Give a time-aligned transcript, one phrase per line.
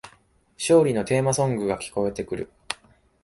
[0.57, 2.49] 勝利のテーマソングが聞こえてくる